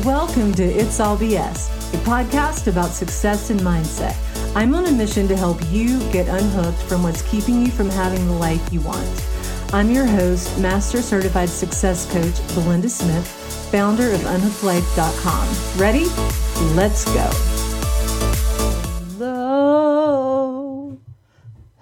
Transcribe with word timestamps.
Welcome 0.00 0.52
to 0.54 0.64
It's 0.64 0.98
All 0.98 1.16
BS, 1.16 1.68
a 1.94 1.98
podcast 1.98 2.66
about 2.66 2.90
success 2.90 3.50
and 3.50 3.60
mindset. 3.60 4.16
I'm 4.56 4.74
on 4.74 4.86
a 4.86 4.90
mission 4.90 5.28
to 5.28 5.36
help 5.36 5.60
you 5.70 6.00
get 6.10 6.26
unhooked 6.28 6.82
from 6.84 7.04
what's 7.04 7.22
keeping 7.30 7.60
you 7.60 7.70
from 7.70 7.88
having 7.90 8.26
the 8.26 8.32
life 8.32 8.72
you 8.72 8.80
want. 8.80 9.06
I'm 9.72 9.90
your 9.90 10.06
host, 10.06 10.58
Master 10.58 11.02
Certified 11.02 11.50
Success 11.50 12.10
Coach 12.10 12.34
Belinda 12.54 12.88
Smith, 12.88 13.28
founder 13.70 14.10
of 14.10 14.20
UnhookedLife.com. 14.22 15.78
Ready? 15.78 16.06
Let's 16.74 17.04
go. 17.04 17.30
Hello. 19.18 20.98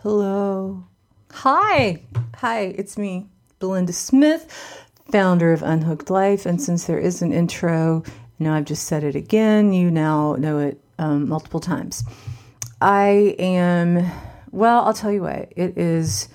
Hello. 0.03 0.85
Hi. 1.31 2.03
Hi, 2.35 2.61
it's 2.61 2.99
me, 2.99 3.29
Belinda 3.61 3.95
Smith 3.95 4.87
founder 5.11 5.53
of 5.53 5.63
Unhooked 5.63 6.11
Life. 6.11 6.47
And 6.47 6.61
since 6.61 6.85
there 6.85 6.99
is 6.99 7.23
an 7.23 7.33
intro, 7.33 8.03
now 8.39 8.55
I've 8.55 8.65
just 8.65 8.85
said 8.85 9.05
it 9.05 9.15
again. 9.15 9.73
You 9.73 9.91
now 9.91 10.35
know 10.37 10.59
it 10.59 10.81
um, 10.99 11.29
multiple 11.29 11.61
times. 11.61 12.05
I 12.81 13.35
am, 13.39 14.11
well, 14.51 14.85
I'll 14.85 14.95
tell 14.95 15.13
you 15.13 15.23
what, 15.23 15.53
it 15.55 15.77
is 15.77 16.29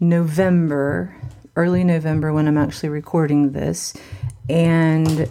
November, 0.00 1.14
early 1.54 1.84
November 1.84 2.32
when 2.32 2.48
I'm 2.48 2.58
actually 2.58 2.88
recording 2.88 3.52
this. 3.52 3.94
And 4.48 5.30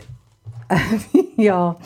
y'all, 1.38 1.82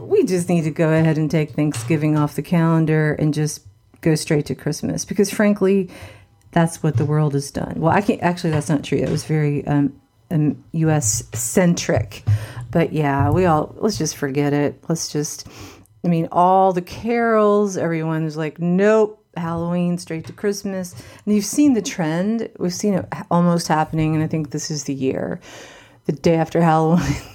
we 0.00 0.24
just 0.24 0.48
need 0.48 0.62
to 0.62 0.70
go 0.70 0.90
ahead 0.90 1.16
and 1.16 1.30
take 1.30 1.52
Thanksgiving 1.52 2.18
off 2.18 2.34
the 2.34 2.42
calendar 2.42 3.14
and 3.14 3.32
just 3.32 3.64
go 4.00 4.14
straight 4.14 4.46
to 4.46 4.54
Christmas 4.54 5.04
because, 5.04 5.30
frankly, 5.30 5.88
that's 6.52 6.82
what 6.82 6.96
the 6.96 7.04
world 7.04 7.34
has 7.34 7.50
done. 7.50 7.74
Well, 7.76 7.92
I 7.92 8.00
can't 8.00 8.22
actually. 8.22 8.50
That's 8.50 8.68
not 8.68 8.84
true. 8.84 8.98
It 8.98 9.08
was 9.08 9.24
very 9.24 9.66
um, 9.66 10.00
um, 10.30 10.62
U.S. 10.72 11.24
centric, 11.32 12.24
but 12.70 12.92
yeah, 12.92 13.30
we 13.30 13.46
all 13.46 13.74
let's 13.78 13.98
just 13.98 14.16
forget 14.16 14.52
it. 14.52 14.82
Let's 14.88 15.12
just. 15.12 15.46
I 16.04 16.08
mean, 16.08 16.28
all 16.32 16.72
the 16.72 16.82
carols. 16.82 17.76
Everyone's 17.76 18.36
like, 18.36 18.58
nope. 18.58 19.16
Halloween 19.36 19.96
straight 19.96 20.26
to 20.26 20.32
Christmas. 20.32 20.92
And 21.24 21.34
you've 21.34 21.44
seen 21.44 21.74
the 21.74 21.82
trend. 21.82 22.48
We've 22.58 22.74
seen 22.74 22.94
it 22.94 23.06
almost 23.30 23.68
happening, 23.68 24.14
and 24.14 24.24
I 24.24 24.26
think 24.26 24.50
this 24.50 24.70
is 24.70 24.84
the 24.84 24.94
year. 24.94 25.40
The 26.06 26.12
day 26.12 26.34
after 26.34 26.60
Halloween, 26.60 27.04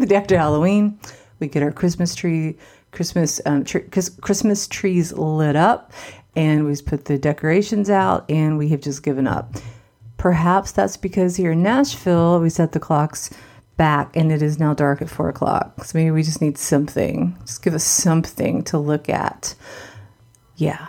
the 0.00 0.06
day 0.08 0.16
after 0.16 0.36
Halloween, 0.36 0.98
we 1.38 1.46
get 1.46 1.62
our 1.62 1.70
Christmas 1.70 2.14
tree, 2.14 2.56
Christmas 2.90 3.40
um, 3.46 3.62
tr- 3.62 3.78
Christmas 4.20 4.66
trees 4.66 5.12
lit 5.12 5.54
up, 5.54 5.92
and 6.36 6.66
we've 6.66 6.84
put 6.84 7.06
the 7.06 7.18
decorations 7.18 7.88
out 7.88 8.30
and 8.30 8.58
we 8.58 8.68
have 8.68 8.82
just 8.82 9.02
given 9.02 9.26
up. 9.26 9.54
Perhaps 10.18 10.72
that's 10.72 10.96
because 10.96 11.36
here 11.36 11.52
in 11.52 11.62
Nashville, 11.62 12.40
we 12.40 12.50
set 12.50 12.72
the 12.72 12.80
clocks 12.80 13.30
back 13.76 14.14
and 14.14 14.30
it 14.30 14.42
is 14.42 14.58
now 14.58 14.74
dark 14.74 15.02
at 15.02 15.10
four 15.10 15.28
o'clock. 15.28 15.84
So 15.84 15.98
maybe 15.98 16.10
we 16.10 16.22
just 16.22 16.40
need 16.40 16.58
something. 16.58 17.36
Just 17.40 17.62
give 17.62 17.74
us 17.74 17.84
something 17.84 18.62
to 18.64 18.78
look 18.78 19.08
at. 19.08 19.54
Yeah. 20.56 20.86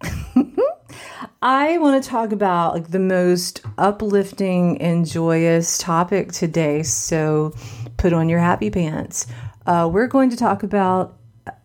I 1.42 1.78
want 1.78 2.02
to 2.02 2.08
talk 2.08 2.32
about 2.32 2.74
like 2.74 2.88
the 2.88 2.98
most 2.98 3.62
uplifting 3.78 4.80
and 4.82 5.06
joyous 5.06 5.78
topic 5.78 6.32
today. 6.32 6.82
So 6.82 7.54
put 7.96 8.12
on 8.12 8.28
your 8.28 8.40
happy 8.40 8.70
pants. 8.70 9.26
Uh, 9.66 9.88
we're 9.92 10.08
going 10.08 10.30
to 10.30 10.36
talk 10.36 10.62
about 10.62 11.16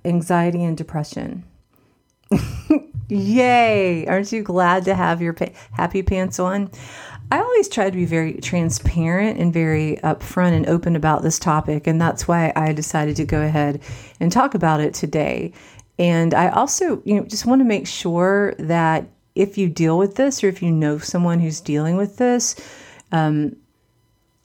anxiety 0.06 0.64
and 0.64 0.78
depression. 0.78 1.44
Yay! 3.10 4.08
Aren't 4.08 4.32
you 4.32 4.44
glad 4.44 4.86
to 4.86 4.96
have 4.96 5.22
your 5.22 5.34
pa- 5.34 5.52
happy 5.72 6.02
pants 6.02 6.40
on? 6.40 6.72
I 7.32 7.40
always 7.40 7.68
try 7.68 7.90
to 7.90 7.96
be 7.96 8.06
very 8.06 8.34
transparent 8.34 9.40
and 9.40 9.52
very 9.52 10.00
upfront 10.04 10.54
and 10.54 10.68
open 10.68 10.96
about 10.96 11.24
this 11.24 11.40
topic, 11.40 11.88
and 11.88 12.00
that's 12.00 12.28
why 12.28 12.54
I 12.56 12.74
decided 12.74 13.16
to 13.18 13.26
go 13.26 13.42
ahead 13.42 13.82
and 14.20 14.32
talk 14.32 14.56
about 14.56 14.82
it 14.82 14.94
today. 14.94 15.54
And 15.98 16.34
I 16.34 16.50
also, 16.50 17.02
you 17.06 17.16
know, 17.16 17.24
just 17.26 17.46
want 17.46 17.60
to 17.60 17.66
make 17.66 17.88
sure 17.88 18.54
that 18.60 19.08
if 19.36 19.58
you 19.58 19.70
deal 19.70 19.98
with 19.98 20.16
this 20.16 20.44
or 20.44 20.48
if 20.48 20.62
you 20.62 20.72
know 20.72 20.98
someone 20.98 21.40
who's 21.40 21.60
dealing 21.60 21.98
with 21.98 22.18
this, 22.18 22.56
um, 23.12 23.56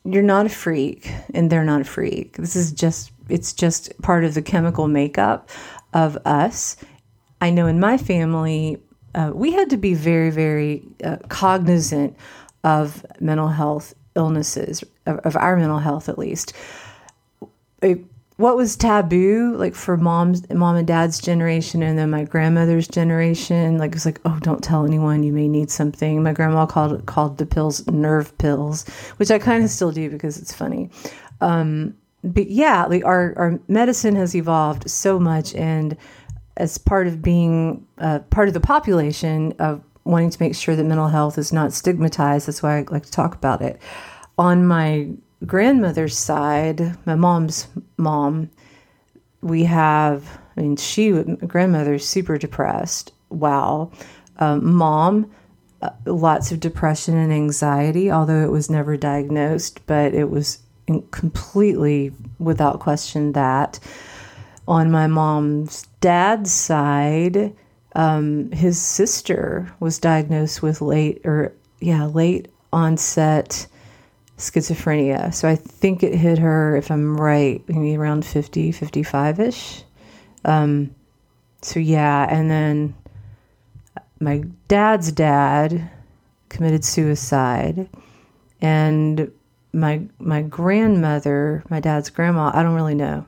you're 0.04 0.22
not 0.22 0.46
a 0.46 0.50
freak 0.50 1.12
and 1.34 1.50
they're 1.50 1.64
not 1.64 1.82
a 1.82 1.84
freak. 1.84 2.36
This 2.36 2.56
is 2.56 2.72
just, 2.72 3.12
it's 3.28 3.52
just 3.52 4.00
part 4.00 4.24
of 4.24 4.34
the 4.34 4.42
chemical 4.42 4.88
makeup 4.88 5.50
of 5.92 6.16
us 6.24 6.76
I 7.40 7.50
know 7.50 7.66
in 7.66 7.80
my 7.80 7.96
family, 7.98 8.78
uh, 9.14 9.32
we 9.34 9.52
had 9.52 9.70
to 9.70 9.76
be 9.76 9.94
very, 9.94 10.30
very 10.30 10.82
uh, 11.04 11.16
cognizant 11.28 12.16
of 12.64 13.04
mental 13.20 13.48
health 13.48 13.94
illnesses, 14.14 14.82
of, 15.06 15.18
of 15.18 15.36
our 15.36 15.56
mental 15.56 15.78
health 15.78 16.08
at 16.08 16.18
least. 16.18 16.52
It, 17.82 18.04
what 18.36 18.56
was 18.56 18.76
taboo, 18.76 19.56
like 19.56 19.74
for 19.74 19.96
mom's, 19.96 20.48
mom 20.50 20.76
and 20.76 20.86
dad's 20.86 21.20
generation, 21.20 21.82
and 21.82 21.98
then 21.98 22.10
my 22.10 22.22
grandmother's 22.22 22.86
generation, 22.86 23.78
like 23.78 23.88
it 23.88 23.94
was 23.94 24.06
like, 24.06 24.20
oh, 24.24 24.38
don't 24.40 24.62
tell 24.62 24.86
anyone, 24.86 25.24
you 25.24 25.32
may 25.32 25.48
need 25.48 25.70
something. 25.70 26.22
My 26.22 26.32
grandma 26.32 26.64
called 26.64 27.04
called 27.06 27.38
the 27.38 27.46
pills 27.46 27.84
nerve 27.88 28.36
pills, 28.38 28.88
which 29.16 29.32
I 29.32 29.40
kind 29.40 29.64
of 29.64 29.70
still 29.70 29.90
do 29.90 30.08
because 30.08 30.38
it's 30.38 30.54
funny. 30.54 30.88
Um, 31.40 31.96
but 32.22 32.48
yeah, 32.48 32.84
like 32.86 33.04
our 33.04 33.34
our 33.36 33.58
medicine 33.66 34.14
has 34.14 34.36
evolved 34.36 34.88
so 34.88 35.18
much, 35.18 35.52
and 35.56 35.96
as 36.58 36.76
part 36.76 37.06
of 37.06 37.22
being 37.22 37.86
uh, 37.98 38.18
part 38.30 38.48
of 38.48 38.54
the 38.54 38.60
population 38.60 39.54
of 39.58 39.82
wanting 40.04 40.30
to 40.30 40.42
make 40.42 40.54
sure 40.54 40.74
that 40.76 40.84
mental 40.84 41.08
health 41.08 41.38
is 41.38 41.52
not 41.52 41.72
stigmatized. 41.72 42.46
That's 42.46 42.62
why 42.62 42.78
I 42.78 42.84
like 42.90 43.04
to 43.04 43.10
talk 43.10 43.34
about 43.34 43.62
it. 43.62 43.80
On 44.36 44.66
my 44.66 45.10
grandmother's 45.46 46.18
side, 46.18 46.96
my 47.06 47.14
mom's 47.14 47.68
mom, 47.96 48.50
we 49.40 49.64
have, 49.64 50.38
I 50.56 50.62
mean, 50.62 50.76
she, 50.76 51.12
grandmother's 51.12 52.06
super 52.06 52.38
depressed. 52.38 53.12
Wow. 53.30 53.92
Um, 54.38 54.74
mom, 54.74 55.30
uh, 55.82 55.90
lots 56.06 56.50
of 56.50 56.58
depression 56.58 57.16
and 57.16 57.32
anxiety, 57.32 58.10
although 58.10 58.42
it 58.42 58.50
was 58.50 58.68
never 58.68 58.96
diagnosed, 58.96 59.86
but 59.86 60.14
it 60.14 60.30
was 60.30 60.58
completely 61.10 62.12
without 62.38 62.80
question 62.80 63.32
that 63.32 63.78
on 64.66 64.90
my 64.90 65.06
mom's 65.06 65.86
dad's 66.00 66.52
side, 66.52 67.54
um, 67.94 68.50
his 68.52 68.80
sister 68.80 69.72
was 69.80 69.98
diagnosed 69.98 70.62
with 70.62 70.80
late 70.80 71.20
or 71.24 71.52
yeah 71.80 72.04
late 72.06 72.48
onset 72.72 73.66
schizophrenia. 74.36 75.34
So 75.34 75.48
I 75.48 75.56
think 75.56 76.02
it 76.02 76.14
hit 76.14 76.38
her, 76.38 76.76
if 76.76 76.90
I'm 76.90 77.20
right, 77.20 77.62
maybe 77.68 77.96
around 77.96 78.24
50, 78.24 78.72
55 78.72 79.40
ish. 79.40 79.82
Um, 80.44 80.94
so 81.60 81.80
yeah, 81.80 82.26
and 82.30 82.50
then 82.50 82.94
my 84.20 84.44
dad's 84.68 85.10
dad 85.12 85.90
committed 86.48 86.84
suicide, 86.84 87.88
and 88.60 89.30
my 89.72 90.02
my 90.18 90.42
grandmother, 90.42 91.64
my 91.68 91.80
dad's 91.80 92.10
grandma, 92.10 92.50
I 92.54 92.62
don't 92.62 92.74
really 92.74 92.94
know. 92.94 93.26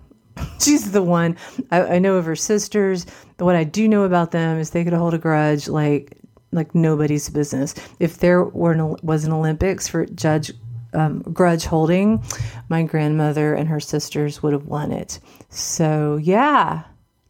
she's 0.61 0.93
the 0.93 1.03
one. 1.03 1.37
I, 1.71 1.83
I, 1.83 1.99
know 1.99 2.17
of 2.17 2.25
her 2.25 2.37
sisters. 2.37 3.07
What 3.39 3.57
I 3.57 3.65
do 3.65 3.89
know 3.89 4.05
about 4.05 4.31
them 4.31 4.59
is 4.59 4.71
they 4.71 4.85
could 4.85 4.93
hold 4.93 5.15
a 5.15 5.19
grudge 5.19 5.69
like 5.69 6.17
like 6.53 6.75
nobody's 6.75 7.29
business. 7.29 7.75
If 8.01 8.19
there 8.19 8.45
were 8.45 8.73
an, 8.73 8.97
was 9.03 9.25
an 9.25 9.33
Olympics 9.33 9.87
for 9.87 10.07
judge 10.07 10.53
um, 10.93 11.21
grudge 11.21 11.65
holding, 11.65 12.25
my 12.69 12.83
grandmother 12.83 13.55
and 13.55 13.69
her 13.69 13.81
sisters 13.81 14.43
would 14.43 14.53
have 14.53 14.67
won 14.67 14.91
it. 14.91 15.21
So 15.49 16.17
yeah, 16.17 16.85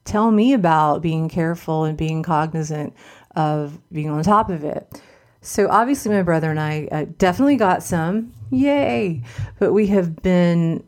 tell 0.04 0.30
me 0.30 0.52
about 0.52 1.02
being 1.02 1.28
careful 1.28 1.84
and 1.84 1.96
being 1.96 2.22
cognizant 2.22 2.94
of 3.36 3.78
being 3.92 4.08
on 4.08 4.22
top 4.22 4.50
of 4.50 4.64
it. 4.64 5.00
So 5.42 5.68
obviously, 5.70 6.12
my 6.12 6.22
brother 6.22 6.50
and 6.50 6.60
I 6.60 6.88
uh, 6.92 7.06
definitely 7.16 7.56
got 7.56 7.82
some, 7.82 8.34
yay! 8.50 9.22
But 9.58 9.72
we 9.72 9.86
have 9.86 10.16
been 10.16 10.84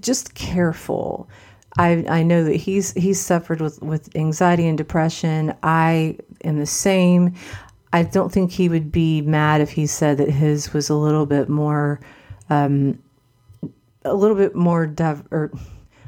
just 0.00 0.34
careful. 0.34 1.28
I, 1.76 2.04
I 2.08 2.22
know 2.22 2.44
that 2.44 2.56
he's 2.56 2.92
he's 2.94 3.20
suffered 3.20 3.60
with, 3.60 3.80
with 3.82 4.14
anxiety 4.16 4.66
and 4.66 4.76
depression. 4.76 5.54
I 5.62 6.18
am 6.44 6.58
the 6.58 6.66
same. 6.66 7.34
I 7.92 8.02
don't 8.02 8.32
think 8.32 8.50
he 8.50 8.68
would 8.68 8.90
be 8.90 9.22
mad 9.22 9.60
if 9.60 9.70
he 9.70 9.86
said 9.86 10.18
that 10.18 10.28
his 10.30 10.72
was 10.72 10.90
a 10.90 10.94
little 10.94 11.24
bit 11.24 11.48
more, 11.48 12.00
um, 12.50 12.98
a 14.04 14.14
little 14.14 14.36
bit 14.36 14.54
more 14.54 14.86
div- 14.86 15.26
or 15.30 15.52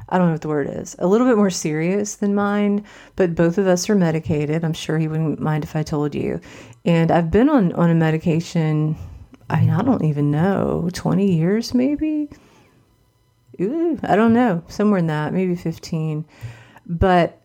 I 0.09 0.17
don't 0.17 0.27
know 0.27 0.33
what 0.33 0.41
the 0.41 0.49
word 0.49 0.69
is, 0.69 0.95
a 0.99 1.07
little 1.07 1.25
bit 1.25 1.37
more 1.37 1.49
serious 1.49 2.15
than 2.15 2.35
mine. 2.35 2.83
But 3.15 3.33
both 3.33 3.57
of 3.57 3.65
us 3.65 3.89
are 3.89 3.95
medicated. 3.95 4.63
I'm 4.63 4.73
sure 4.73 4.99
he 4.99 5.07
wouldn't 5.07 5.39
mind 5.39 5.63
if 5.63 5.75
I 5.75 5.83
told 5.83 6.13
you. 6.13 6.41
And 6.85 7.11
I've 7.11 7.31
been 7.31 7.49
on 7.49 7.71
on 7.73 7.89
a 7.89 7.95
medication. 7.95 8.97
I 9.49 9.61
mean, 9.61 9.69
I 9.69 9.81
don't 9.81 10.03
even 10.05 10.31
know, 10.31 10.89
20 10.93 11.35
years 11.35 11.73
maybe 11.73 12.29
ooh, 13.61 13.99
I 14.03 14.15
don't 14.15 14.33
know, 14.33 14.63
somewhere 14.67 14.99
in 14.99 15.07
that, 15.07 15.33
maybe 15.33 15.55
15. 15.55 16.25
But, 16.85 17.41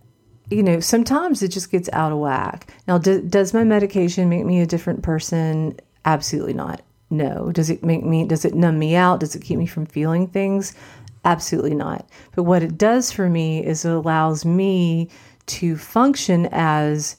you 0.50 0.62
know, 0.62 0.80
sometimes 0.80 1.42
it 1.42 1.48
just 1.48 1.70
gets 1.70 1.88
out 1.92 2.12
of 2.12 2.18
whack. 2.18 2.72
Now, 2.88 2.98
do, 2.98 3.20
does 3.20 3.54
my 3.54 3.64
medication 3.64 4.28
make 4.28 4.44
me 4.44 4.60
a 4.60 4.66
different 4.66 5.02
person? 5.02 5.78
Absolutely 6.04 6.54
not. 6.54 6.82
No. 7.10 7.52
Does 7.52 7.70
it 7.70 7.84
make 7.84 8.04
me, 8.04 8.26
does 8.26 8.44
it 8.44 8.54
numb 8.54 8.78
me 8.78 8.96
out? 8.96 9.20
Does 9.20 9.34
it 9.36 9.42
keep 9.42 9.58
me 9.58 9.66
from 9.66 9.86
feeling 9.86 10.26
things? 10.26 10.74
Absolutely 11.24 11.74
not. 11.74 12.08
But 12.34 12.44
what 12.44 12.62
it 12.62 12.78
does 12.78 13.12
for 13.12 13.28
me 13.28 13.64
is 13.64 13.84
it 13.84 13.92
allows 13.92 14.44
me 14.44 15.10
to 15.46 15.76
function 15.76 16.48
as 16.52 17.16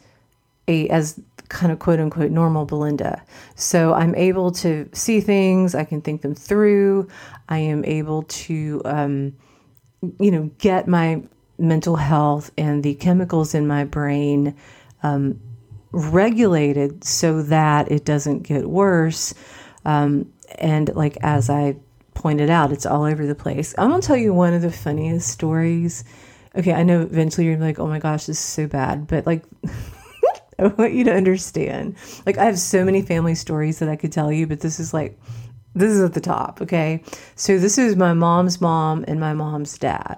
a, 0.68 0.88
as 0.90 1.20
kind 1.50 1.72
of 1.72 1.80
quote 1.80 2.00
unquote 2.00 2.32
normal 2.32 2.66
Belinda. 2.66 3.24
So 3.56 3.94
I'm 3.94 4.16
able 4.16 4.52
to 4.54 4.90
see 4.94 5.22
things, 5.22 5.76
I 5.76 5.84
can 5.84 6.02
think 6.02 6.22
them 6.22 6.36
through, 6.36 7.08
I 7.50 7.60
am 7.60 7.86
able 7.86 8.24
to, 8.24 8.82
um, 8.86 9.34
you 10.20 10.32
know, 10.32 10.50
get 10.58 10.88
my 10.88 11.24
mental 11.58 11.96
health 11.96 12.52
and 12.58 12.84
the 12.84 12.96
chemicals 12.96 13.56
in 13.56 13.68
my 13.68 13.84
brain 13.84 14.56
um, 15.04 15.40
regulated 15.92 17.04
so 17.04 17.42
that 17.44 17.92
it 17.92 18.06
doesn't 18.06 18.44
get 18.44 18.70
worse. 18.70 19.34
Um, 19.86 20.32
and 20.60 20.94
like 20.96 21.18
as 21.22 21.50
I 21.50 21.78
pointed 22.14 22.50
out, 22.50 22.72
it's 22.72 22.86
all 22.86 23.04
over 23.04 23.26
the 23.26 23.36
place. 23.36 23.74
I'm 23.78 23.90
gonna 23.90 24.02
tell 24.02 24.18
you 24.18 24.34
one 24.34 24.54
of 24.54 24.62
the 24.62 24.72
funniest 24.72 25.30
stories. 25.30 26.04
Okay, 26.56 26.74
I 26.74 26.84
know 26.84 27.02
eventually 27.02 27.46
you're 27.46 27.58
like, 27.58 27.80
oh 27.80 27.88
my 27.88 28.00
gosh, 28.00 28.26
this 28.26 28.38
is 28.38 28.46
so 28.46 28.68
bad, 28.68 29.08
but 29.08 29.26
like. 29.26 29.44
I 30.60 30.68
want 30.68 30.94
you 30.94 31.04
to 31.06 31.14
understand. 31.14 31.96
Like, 32.26 32.38
I 32.38 32.46
have 32.46 32.60
so 32.60 32.84
many 32.84 33.02
family 33.02 33.36
stories 33.36 33.80
that 33.80 33.90
I 33.90 33.96
could 33.96 34.12
tell 34.12 34.32
you, 34.32 34.48
but 34.48 34.62
this 34.62 34.80
is 34.80 34.94
like, 34.94 35.20
this 35.76 35.92
is 35.92 36.02
at 36.02 36.14
the 36.14 36.22
top, 36.22 36.62
okay? 36.62 37.04
So, 37.36 37.60
this 37.60 37.78
is 37.78 37.96
my 37.96 38.14
mom's 38.14 38.60
mom 38.60 39.06
and 39.08 39.20
my 39.20 39.34
mom's 39.34 39.78
dad. 39.78 40.18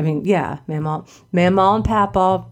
I 0.00 0.02
mean, 0.02 0.24
yeah, 0.24 0.60
Mama, 0.66 1.04
Mama 1.30 1.74
and 1.74 1.84
Papa 1.84 2.46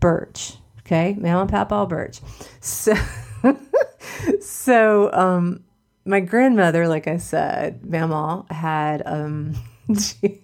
Birch. 0.00 0.54
Okay, 0.80 1.14
Mama 1.20 1.42
and 1.42 1.50
Papa 1.50 1.86
Birch. 1.86 2.20
So, 2.60 2.94
so 4.40 5.12
um, 5.12 5.64
my 6.06 6.20
grandmother, 6.20 6.88
like 6.88 7.06
I 7.06 7.18
said, 7.18 7.84
Mama 7.84 8.46
had 8.48 9.02
um, 9.04 9.54
she, 9.98 10.40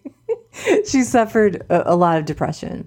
she 0.87 1.05
suffered 1.05 1.65
a, 1.71 1.95
a 1.95 1.97
lot 1.97 2.19
of 2.19 2.27
depression, 2.27 2.87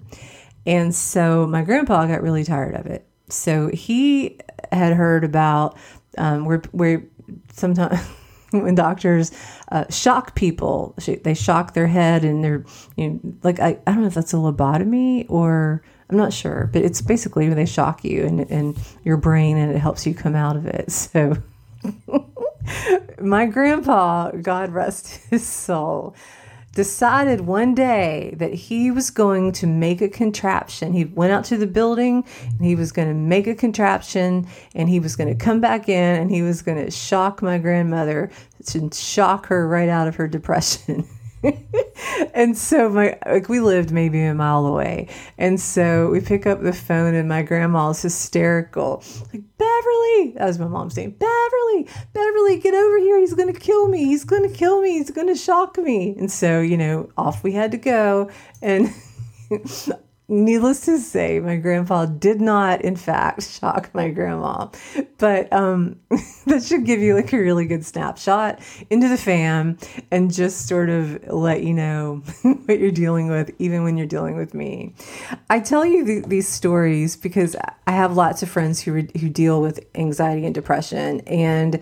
and 0.64 0.94
so 0.94 1.44
my 1.48 1.62
grandpa 1.62 2.06
got 2.06 2.22
really 2.22 2.44
tired 2.44 2.76
of 2.76 2.86
it. 2.86 3.04
So 3.28 3.68
he 3.68 4.38
had 4.72 4.92
heard 4.92 5.24
about 5.24 5.76
um, 6.18 6.44
where 6.44 6.62
where 6.72 7.04
sometimes 7.52 8.00
when 8.50 8.74
doctors 8.74 9.32
uh, 9.72 9.84
shock 9.90 10.34
people, 10.34 10.94
they 11.22 11.34
shock 11.34 11.74
their 11.74 11.86
head 11.86 12.24
and 12.24 12.44
they're, 12.44 12.64
you 12.96 13.10
know, 13.10 13.20
like, 13.42 13.60
I, 13.60 13.78
I 13.86 13.92
don't 13.92 14.02
know 14.02 14.06
if 14.06 14.14
that's 14.14 14.32
a 14.32 14.36
lobotomy 14.36 15.26
or 15.28 15.82
I'm 16.08 16.16
not 16.16 16.32
sure, 16.32 16.70
but 16.72 16.82
it's 16.82 17.00
basically 17.00 17.48
when 17.48 17.56
they 17.56 17.66
shock 17.66 18.04
you 18.04 18.24
and, 18.24 18.40
and 18.50 18.78
your 19.04 19.16
brain 19.16 19.56
and 19.56 19.72
it 19.72 19.78
helps 19.78 20.06
you 20.06 20.14
come 20.14 20.36
out 20.36 20.56
of 20.56 20.66
it. 20.66 20.90
So 20.92 21.36
my 23.20 23.46
grandpa, 23.46 24.30
God 24.30 24.72
rest 24.72 25.20
his 25.30 25.46
soul, 25.46 26.14
decided 26.76 27.40
one 27.40 27.74
day 27.74 28.34
that 28.36 28.52
he 28.52 28.90
was 28.90 29.08
going 29.08 29.50
to 29.50 29.66
make 29.66 30.02
a 30.02 30.10
contraption. 30.10 30.92
He 30.92 31.06
went 31.06 31.32
out 31.32 31.42
to 31.46 31.56
the 31.56 31.66
building 31.66 32.22
and 32.38 32.60
he 32.60 32.76
was 32.76 32.92
going 32.92 33.08
to 33.08 33.14
make 33.14 33.46
a 33.46 33.54
contraption 33.54 34.46
and 34.74 34.86
he 34.86 35.00
was 35.00 35.16
going 35.16 35.30
to 35.30 35.44
come 35.44 35.58
back 35.58 35.88
in 35.88 36.20
and 36.20 36.30
he 36.30 36.42
was 36.42 36.60
going 36.60 36.84
to 36.84 36.90
shock 36.90 37.40
my 37.40 37.56
grandmother 37.56 38.30
to 38.66 38.90
shock 38.92 39.46
her 39.46 39.66
right 39.66 39.88
out 39.88 40.06
of 40.06 40.16
her 40.16 40.28
depression. 40.28 41.08
and 42.34 42.56
so 42.56 42.88
my 42.88 43.18
like 43.26 43.48
we 43.48 43.60
lived 43.60 43.90
maybe 43.90 44.22
a 44.22 44.34
mile 44.34 44.66
away. 44.66 45.08
And 45.38 45.60
so 45.60 46.10
we 46.10 46.20
pick 46.20 46.46
up 46.46 46.62
the 46.62 46.72
phone 46.72 47.14
and 47.14 47.28
my 47.28 47.42
grandma's 47.42 48.02
hysterical 48.02 49.02
like 49.32 49.42
beverly 49.58 50.34
that 50.36 50.46
was 50.46 50.58
my 50.58 50.66
mom's 50.68 50.96
name 50.96 51.10
beverly 51.10 51.88
beverly 52.12 52.58
get 52.58 52.74
over 52.74 52.98
here. 52.98 53.18
He's 53.18 53.34
gonna 53.34 53.52
kill 53.52 53.88
me. 53.88 54.04
He's 54.04 54.24
gonna 54.24 54.50
kill 54.50 54.80
me. 54.82 54.92
He's 54.92 55.10
gonna 55.10 55.36
shock 55.36 55.78
me. 55.78 56.14
And 56.18 56.30
so 56.30 56.60
you 56.60 56.76
know 56.76 57.10
off 57.16 57.42
we 57.42 57.52
had 57.52 57.70
to 57.72 57.78
go. 57.78 58.30
And 58.62 58.92
needless 60.28 60.80
to 60.86 60.98
say, 60.98 61.38
my 61.38 61.56
grandpa 61.56 62.06
did 62.06 62.40
not, 62.40 62.82
in 62.82 62.96
fact, 62.96 63.48
shock 63.60 63.90
my 63.94 64.08
grandma. 64.08 64.68
But 65.18 65.52
um, 65.52 66.00
that 66.46 66.62
should 66.64 66.84
give 66.84 67.00
you 67.00 67.14
like 67.14 67.32
a 67.32 67.38
really 67.38 67.66
good 67.66 67.84
snapshot 67.84 68.60
into 68.90 69.08
the 69.08 69.16
fam 69.16 69.78
and 70.10 70.32
just 70.32 70.66
sort 70.66 70.90
of 70.90 71.26
let 71.28 71.62
you 71.62 71.74
know 71.74 72.22
what 72.42 72.78
you're 72.78 72.90
dealing 72.90 73.28
with, 73.28 73.50
even 73.58 73.84
when 73.84 73.96
you're 73.96 74.06
dealing 74.06 74.36
with 74.36 74.54
me. 74.54 74.94
I 75.48 75.60
tell 75.60 75.84
you 75.84 76.04
th- 76.04 76.24
these 76.24 76.48
stories 76.48 77.16
because 77.16 77.56
I 77.86 77.92
have 77.92 78.16
lots 78.16 78.42
of 78.42 78.48
friends 78.48 78.80
who, 78.80 78.92
re- 78.92 79.10
who 79.20 79.28
deal 79.28 79.60
with 79.60 79.80
anxiety 79.94 80.44
and 80.44 80.54
depression. 80.54 81.20
And 81.20 81.80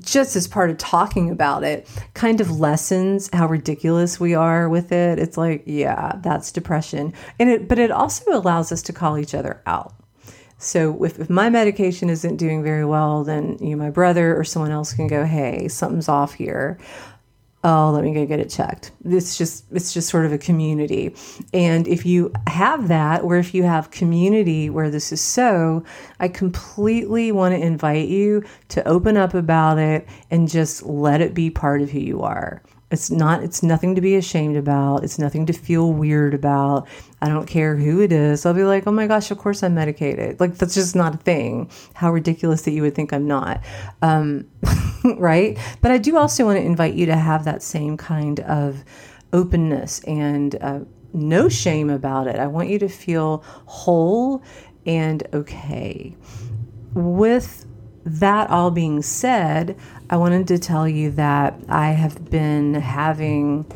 just 0.00 0.36
as 0.36 0.46
part 0.46 0.70
of 0.70 0.78
talking 0.78 1.30
about 1.30 1.64
it, 1.64 1.88
kind 2.14 2.40
of 2.40 2.58
lessens 2.58 3.28
how 3.32 3.46
ridiculous 3.46 4.20
we 4.20 4.34
are 4.34 4.68
with 4.68 4.92
it. 4.92 5.18
It's 5.18 5.36
like, 5.36 5.62
yeah, 5.66 6.18
that's 6.22 6.52
depression, 6.52 7.12
and 7.38 7.50
it, 7.50 7.68
but 7.68 7.78
it 7.78 7.90
also 7.90 8.32
allows 8.32 8.72
us 8.72 8.82
to 8.82 8.92
call 8.92 9.18
each 9.18 9.34
other 9.34 9.62
out. 9.66 9.94
So 10.58 11.02
if, 11.04 11.18
if 11.18 11.28
my 11.28 11.50
medication 11.50 12.08
isn't 12.08 12.36
doing 12.36 12.62
very 12.62 12.84
well, 12.84 13.24
then 13.24 13.58
you 13.60 13.70
know, 13.70 13.76
my 13.76 13.90
brother 13.90 14.38
or 14.38 14.44
someone 14.44 14.70
else 14.70 14.92
can 14.92 15.08
go, 15.08 15.24
hey, 15.24 15.66
something's 15.66 16.08
off 16.08 16.34
here 16.34 16.78
oh 17.64 17.90
let 17.92 18.04
me 18.04 18.12
go 18.12 18.26
get 18.26 18.40
it 18.40 18.50
checked. 18.50 18.92
It's 19.04 19.38
just 19.38 19.64
it's 19.72 19.92
just 19.92 20.08
sort 20.08 20.26
of 20.26 20.32
a 20.32 20.38
community. 20.38 21.14
And 21.52 21.86
if 21.86 22.04
you 22.04 22.32
have 22.46 22.88
that 22.88 23.22
or 23.22 23.36
if 23.36 23.54
you 23.54 23.62
have 23.64 23.90
community 23.90 24.70
where 24.70 24.90
this 24.90 25.12
is 25.12 25.20
so 25.20 25.84
i 26.20 26.28
completely 26.28 27.32
want 27.32 27.54
to 27.54 27.60
invite 27.60 28.08
you 28.08 28.42
to 28.68 28.86
open 28.86 29.16
up 29.16 29.34
about 29.34 29.78
it 29.78 30.08
and 30.30 30.48
just 30.48 30.82
let 30.84 31.20
it 31.20 31.34
be 31.34 31.50
part 31.50 31.82
of 31.82 31.90
who 31.90 31.98
you 31.98 32.22
are 32.22 32.62
it's 32.92 33.10
not, 33.10 33.42
it's 33.42 33.62
nothing 33.62 33.94
to 33.94 34.00
be 34.00 34.16
ashamed 34.16 34.56
about. 34.56 35.04
It's 35.04 35.18
nothing 35.18 35.46
to 35.46 35.52
feel 35.52 35.92
weird 35.92 36.34
about. 36.34 36.88
I 37.20 37.28
don't 37.28 37.46
care 37.46 37.76
who 37.76 38.00
it 38.00 38.12
is. 38.12 38.44
I'll 38.44 38.54
be 38.54 38.64
like, 38.64 38.86
oh 38.86 38.92
my 38.92 39.06
gosh, 39.06 39.30
of 39.30 39.38
course 39.38 39.62
I'm 39.62 39.74
medicated. 39.74 40.40
Like, 40.40 40.56
that's 40.56 40.74
just 40.74 40.96
not 40.96 41.14
a 41.14 41.18
thing. 41.18 41.70
How 41.94 42.12
ridiculous 42.12 42.62
that 42.62 42.72
you 42.72 42.82
would 42.82 42.94
think 42.94 43.12
I'm 43.12 43.26
not. 43.26 43.62
Um, 44.02 44.48
right? 45.16 45.58
But 45.80 45.90
I 45.90 45.98
do 45.98 46.16
also 46.16 46.44
want 46.44 46.58
to 46.58 46.64
invite 46.64 46.94
you 46.94 47.06
to 47.06 47.16
have 47.16 47.44
that 47.44 47.62
same 47.62 47.96
kind 47.96 48.40
of 48.40 48.84
openness 49.32 50.00
and 50.04 50.56
uh, 50.60 50.80
no 51.12 51.48
shame 51.48 51.90
about 51.90 52.26
it. 52.26 52.36
I 52.36 52.46
want 52.46 52.68
you 52.68 52.78
to 52.80 52.88
feel 52.88 53.42
whole 53.66 54.42
and 54.86 55.26
okay. 55.32 56.16
With 56.94 57.66
that 58.04 58.50
all 58.50 58.70
being 58.70 59.02
said, 59.02 59.76
I 60.10 60.16
wanted 60.16 60.48
to 60.48 60.58
tell 60.58 60.88
you 60.88 61.10
that 61.12 61.54
I 61.68 61.90
have 61.90 62.30
been 62.30 62.74
having 62.74 63.66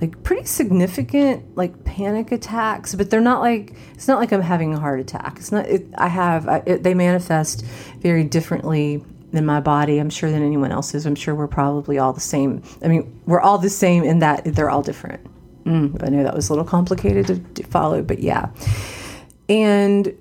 like 0.00 0.22
pretty 0.22 0.46
significant 0.46 1.56
like 1.56 1.84
panic 1.84 2.32
attacks, 2.32 2.94
but 2.94 3.10
they're 3.10 3.20
not 3.20 3.40
like 3.40 3.74
it's 3.94 4.08
not 4.08 4.18
like 4.18 4.32
I'm 4.32 4.40
having 4.40 4.74
a 4.74 4.78
heart 4.78 5.00
attack. 5.00 5.36
It's 5.36 5.52
not. 5.52 5.66
It, 5.66 5.86
I 5.96 6.08
have 6.08 6.48
I, 6.48 6.62
it, 6.66 6.82
they 6.82 6.94
manifest 6.94 7.64
very 8.00 8.24
differently 8.24 9.04
in 9.32 9.46
my 9.46 9.60
body. 9.60 9.98
I'm 9.98 10.10
sure 10.10 10.30
than 10.30 10.42
anyone 10.42 10.72
else's. 10.72 11.06
I'm 11.06 11.14
sure 11.14 11.34
we're 11.34 11.48
probably 11.48 11.98
all 11.98 12.12
the 12.12 12.20
same. 12.20 12.62
I 12.82 12.88
mean, 12.88 13.20
we're 13.26 13.40
all 13.40 13.58
the 13.58 13.70
same 13.70 14.04
in 14.04 14.20
that 14.20 14.44
they're 14.44 14.70
all 14.70 14.82
different. 14.82 15.20
Mm, 15.64 16.02
I 16.02 16.08
know 16.08 16.22
that 16.22 16.34
was 16.34 16.48
a 16.48 16.52
little 16.52 16.64
complicated 16.64 17.26
to, 17.26 17.38
to 17.62 17.62
follow, 17.64 18.02
but 18.02 18.20
yeah. 18.20 18.48
And 19.48 20.16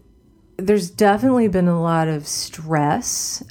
there's 0.62 0.90
definitely 0.90 1.48
been 1.48 1.68
a 1.68 1.82
lot 1.82 2.08
of 2.08 2.28
stress 2.28 3.44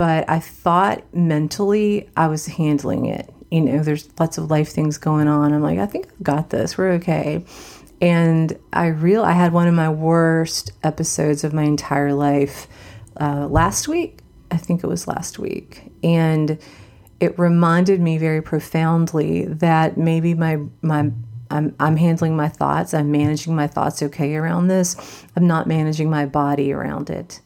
but 0.00 0.24
I 0.30 0.38
thought 0.38 1.02
mentally 1.14 2.08
I 2.16 2.28
was 2.28 2.46
handling 2.46 3.04
it. 3.04 3.34
You 3.50 3.60
know, 3.60 3.82
there's 3.82 4.08
lots 4.18 4.38
of 4.38 4.50
life 4.50 4.70
things 4.70 4.96
going 4.96 5.28
on. 5.28 5.52
I'm 5.52 5.60
like, 5.60 5.78
I 5.78 5.84
think 5.84 6.08
I've 6.10 6.22
got 6.22 6.48
this. 6.48 6.78
We're 6.78 6.92
okay. 6.92 7.44
And 8.00 8.58
I 8.72 8.86
real 8.86 9.22
I 9.22 9.32
had 9.32 9.52
one 9.52 9.68
of 9.68 9.74
my 9.74 9.90
worst 9.90 10.72
episodes 10.82 11.44
of 11.44 11.52
my 11.52 11.64
entire 11.64 12.14
life 12.14 12.66
uh, 13.20 13.46
last 13.46 13.88
week. 13.88 14.20
I 14.50 14.56
think 14.56 14.82
it 14.82 14.86
was 14.86 15.06
last 15.06 15.38
week, 15.38 15.92
and 16.02 16.58
it 17.20 17.38
reminded 17.38 18.00
me 18.00 18.16
very 18.16 18.40
profoundly 18.40 19.44
that 19.44 19.98
maybe 19.98 20.32
my 20.32 20.60
my 20.80 21.10
I'm, 21.50 21.74
I'm 21.80 21.96
handling 21.96 22.36
my 22.36 22.48
thoughts. 22.48 22.94
I'm 22.94 23.10
managing 23.10 23.54
my 23.54 23.66
thoughts 23.66 24.02
okay 24.02 24.36
around 24.36 24.68
this. 24.68 25.24
I'm 25.36 25.46
not 25.46 25.66
managing 25.66 26.08
my 26.10 26.26
body 26.26 26.72
around 26.72 27.10
it. 27.10 27.40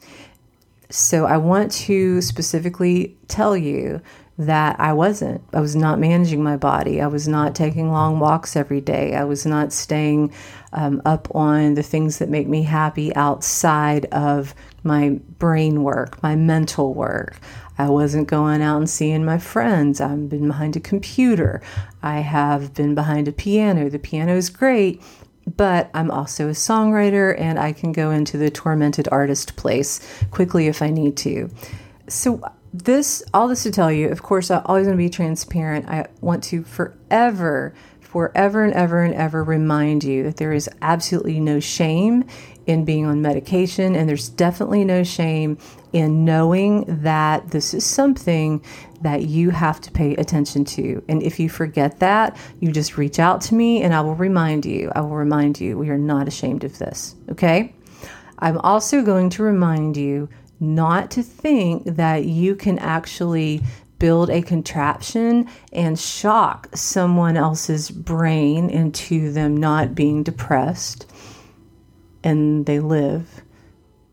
So 0.90 1.26
I 1.26 1.38
want 1.38 1.72
to 1.72 2.20
specifically 2.20 3.16
tell 3.28 3.56
you 3.56 4.00
that 4.36 4.78
I 4.80 4.92
wasn't. 4.92 5.42
I 5.52 5.60
was 5.60 5.76
not 5.76 5.98
managing 5.98 6.42
my 6.42 6.56
body. 6.56 7.00
I 7.00 7.06
was 7.06 7.28
not 7.28 7.54
taking 7.54 7.90
long 7.90 8.18
walks 8.18 8.56
every 8.56 8.80
day. 8.80 9.14
I 9.14 9.24
was 9.24 9.46
not 9.46 9.72
staying 9.72 10.32
um, 10.72 11.00
up 11.04 11.32
on 11.34 11.74
the 11.74 11.82
things 11.82 12.18
that 12.18 12.28
make 12.28 12.48
me 12.48 12.62
happy 12.62 13.14
outside 13.14 14.06
of 14.06 14.54
my 14.82 15.20
brain 15.38 15.84
work, 15.84 16.20
my 16.22 16.34
mental 16.34 16.94
work. 16.94 17.38
I 17.78 17.88
wasn't 17.90 18.28
going 18.28 18.62
out 18.62 18.78
and 18.78 18.88
seeing 18.88 19.24
my 19.24 19.38
friends. 19.38 20.00
I've 20.00 20.28
been 20.28 20.48
behind 20.48 20.76
a 20.76 20.80
computer. 20.80 21.60
I 22.02 22.20
have 22.20 22.74
been 22.74 22.94
behind 22.94 23.28
a 23.28 23.32
piano. 23.32 23.90
The 23.90 23.98
piano 23.98 24.36
is 24.36 24.50
great, 24.50 25.02
but 25.56 25.90
I'm 25.94 26.10
also 26.10 26.48
a 26.48 26.52
songwriter 26.52 27.38
and 27.38 27.58
I 27.58 27.72
can 27.72 27.92
go 27.92 28.10
into 28.10 28.38
the 28.38 28.50
tormented 28.50 29.08
artist 29.10 29.56
place 29.56 30.00
quickly 30.30 30.68
if 30.68 30.82
I 30.82 30.90
need 30.90 31.16
to. 31.18 31.50
So 32.08 32.42
this, 32.72 33.22
all 33.32 33.48
this 33.48 33.62
to 33.64 33.70
tell 33.70 33.90
you, 33.90 34.08
of 34.08 34.22
course, 34.22 34.50
I'm 34.50 34.62
always 34.66 34.86
going 34.86 34.96
to 34.96 35.02
be 35.02 35.10
transparent. 35.10 35.88
I 35.88 36.06
want 36.20 36.42
to 36.44 36.64
forever, 36.64 37.74
forever 38.00 38.64
and 38.64 38.74
ever 38.74 39.02
and 39.02 39.14
ever 39.14 39.42
remind 39.42 40.04
you 40.04 40.22
that 40.24 40.36
there 40.36 40.52
is 40.52 40.68
absolutely 40.82 41.40
no 41.40 41.60
shame 41.60 42.24
in 42.66 42.84
being 42.84 43.06
on 43.06 43.22
medication, 43.22 43.94
and 43.94 44.08
there's 44.08 44.28
definitely 44.28 44.84
no 44.84 45.02
shame 45.02 45.58
in 45.92 46.24
knowing 46.24 46.84
that 47.02 47.50
this 47.50 47.72
is 47.72 47.86
something 47.86 48.62
that 49.02 49.22
you 49.22 49.50
have 49.50 49.80
to 49.82 49.92
pay 49.92 50.16
attention 50.16 50.64
to. 50.64 51.02
And 51.08 51.22
if 51.22 51.38
you 51.38 51.48
forget 51.48 52.00
that, 52.00 52.36
you 52.58 52.72
just 52.72 52.96
reach 52.96 53.18
out 53.18 53.40
to 53.42 53.54
me 53.54 53.82
and 53.82 53.94
I 53.94 54.00
will 54.00 54.16
remind 54.16 54.66
you. 54.66 54.90
I 54.94 55.02
will 55.02 55.10
remind 55.10 55.60
you 55.60 55.78
we 55.78 55.90
are 55.90 55.98
not 55.98 56.26
ashamed 56.26 56.64
of 56.64 56.78
this. 56.78 57.14
Okay? 57.30 57.74
I'm 58.38 58.58
also 58.58 59.02
going 59.02 59.30
to 59.30 59.42
remind 59.42 59.96
you 59.96 60.28
not 60.58 61.10
to 61.12 61.22
think 61.22 61.84
that 61.84 62.24
you 62.24 62.56
can 62.56 62.78
actually 62.78 63.62
build 63.98 64.30
a 64.30 64.42
contraption 64.42 65.48
and 65.72 65.98
shock 65.98 66.68
someone 66.74 67.36
else's 67.36 67.90
brain 67.90 68.68
into 68.68 69.32
them 69.32 69.56
not 69.56 69.94
being 69.94 70.22
depressed 70.22 71.06
and 72.24 72.66
they 72.66 72.80
live. 72.80 73.42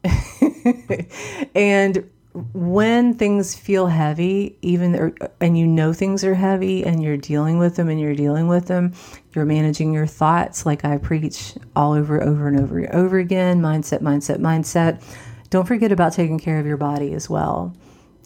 and 1.56 2.10
when 2.54 3.14
things 3.14 3.56
feel 3.56 3.88
heavy, 3.88 4.58
even 4.62 5.16
and 5.40 5.58
you 5.58 5.68
know 5.68 5.92
things 5.92 6.24
are 6.24 6.36
heavy 6.36 6.86
and 6.86 7.04
you're 7.04 7.18
dealing 7.18 7.58
with 7.58 7.76
them 7.76 7.90
and 7.90 8.00
you're 8.00 8.16
dealing 8.16 8.48
with 8.48 8.68
them, 8.68 8.94
you're 9.34 9.46
managing 9.46 9.94
your 9.94 10.08
thoughts 10.08 10.66
like 10.66 10.86
I 10.86 10.98
preach 10.98 11.56
all 11.76 11.94
over 11.94 12.22
over 12.22 12.48
and 12.48 12.60
over 12.60 12.80
and 12.80 12.94
over 12.94 13.18
again, 13.18 13.62
mindset, 13.62 14.00
mindset, 14.00 14.38
mindset. 14.38 15.02
Don't 15.50 15.68
forget 15.68 15.92
about 15.92 16.14
taking 16.14 16.40
care 16.40 16.60
of 16.60 16.66
your 16.66 16.78
body 16.78 17.14
as 17.14 17.30
well. 17.30 17.76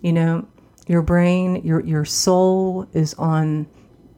You 0.02 0.14
know, 0.14 0.48
your 0.88 1.02
brain, 1.02 1.64
your 1.66 1.80
your 1.82 2.06
soul 2.06 2.88
is 2.94 3.16
on 3.16 3.66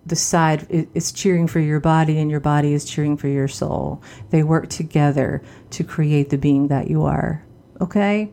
the 0.07 0.15
side 0.15 0.65
it's 0.69 1.11
cheering 1.11 1.47
for 1.47 1.59
your 1.59 1.79
body 1.79 2.17
and 2.17 2.31
your 2.31 2.39
body 2.39 2.73
is 2.73 2.85
cheering 2.85 3.17
for 3.17 3.27
your 3.27 3.47
soul. 3.47 4.01
They 4.29 4.43
work 4.43 4.69
together 4.69 5.41
to 5.71 5.83
create 5.83 6.29
the 6.29 6.37
being 6.37 6.67
that 6.67 6.89
you 6.89 7.03
are. 7.03 7.43
Okay? 7.81 8.31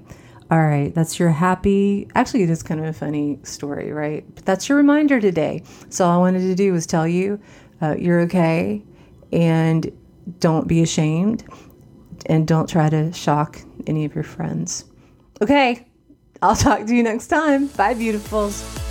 All 0.51 0.63
right, 0.63 0.95
that's 0.95 1.19
your 1.19 1.31
happy. 1.31 2.07
Actually, 2.15 2.43
it 2.43 2.51
is 2.51 2.63
kind 2.63 2.79
of 2.79 2.87
a 2.87 2.93
funny 2.93 3.41
story, 3.43 3.93
right? 3.93 4.25
But 4.35 4.45
that's 4.45 4.69
your 4.69 4.77
reminder 4.79 5.21
today. 5.21 5.63
So, 5.89 6.05
all 6.07 6.13
I 6.13 6.19
wanted 6.19 6.41
to 6.41 6.55
do 6.55 6.73
was 6.73 6.87
tell 6.87 7.09
you 7.09 7.41
uh, 7.81 7.97
you're 7.99 8.21
okay 8.23 8.83
and 9.33 9.91
don't 10.41 10.69
be 10.69 10.83
ashamed 10.83 11.45
and 12.27 12.47
don't 12.47 12.69
try 12.69 12.89
to 12.91 13.13
shock 13.13 13.59
any 13.87 14.05
of 14.05 14.15
your 14.15 14.25
friends. 14.25 14.85
Okay, 15.41 15.87
I'll 16.43 16.57
talk 16.57 16.87
to 16.87 16.95
you 16.95 17.03
next 17.03 17.29
time. 17.29 17.67
Bye, 17.69 17.95
beautifuls. 17.95 18.84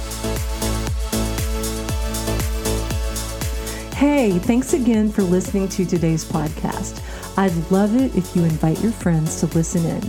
Hey, 4.04 4.38
thanks 4.38 4.74
again 4.74 5.10
for 5.10 5.22
listening 5.22 5.70
to 5.70 5.86
today's 5.86 6.26
podcast. 6.26 7.02
I'd 7.38 7.56
love 7.72 7.96
it 7.96 8.14
if 8.18 8.36
you 8.36 8.44
invite 8.44 8.84
your 8.84 8.92
friends 8.92 9.40
to 9.40 9.46
listen 9.56 9.86
in. 9.86 10.04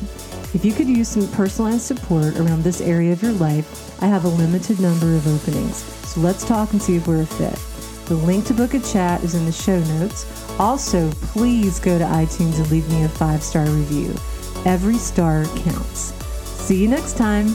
If 0.53 0.65
you 0.65 0.73
could 0.73 0.89
use 0.89 1.07
some 1.07 1.29
personalized 1.29 1.83
support 1.83 2.37
around 2.37 2.65
this 2.65 2.81
area 2.81 3.13
of 3.13 3.23
your 3.23 3.35
life, 3.35 4.03
I 4.03 4.07
have 4.07 4.25
a 4.25 4.29
limited 4.29 4.81
number 4.81 5.15
of 5.15 5.29
openings. 5.29 5.77
So 6.09 6.21
let's 6.23 6.45
talk 6.45 6.73
and 6.73 6.83
see 6.83 6.97
if 6.97 7.07
we're 7.07 7.23
a 7.23 7.27
fit. 7.27 7.57
The 8.07 8.17
link 8.17 8.47
to 8.47 8.53
book 8.53 8.75
a 8.75 8.81
chat 8.81 9.23
is 9.23 9.37
in 9.37 9.47
the 9.47 9.53
show 9.53 9.79
notes. 9.79 10.27
Also, 10.59 11.09
please 11.13 11.79
go 11.79 11.97
to 11.97 12.05
iTunes 12.05 12.59
and 12.59 12.69
leave 12.73 12.91
me 12.91 13.05
a 13.05 13.09
five 13.09 13.45
star 13.45 13.65
review. 13.65 14.13
Every 14.67 14.97
star 14.97 15.45
counts. 15.45 16.13
See 16.67 16.83
you 16.83 16.89
next 16.89 17.17
time. 17.17 17.55